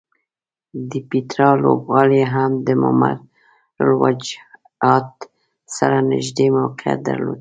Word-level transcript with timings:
د 0.89 0.91
پیترا 1.09 1.49
لوبغالی 1.63 2.23
هم 2.33 2.51
د 2.65 2.67
ممر 2.81 3.15
الوجحات 3.81 5.09
سره 5.77 5.97
نږدې 6.11 6.47
موقعیت 6.57 6.99
درلود. 7.07 7.29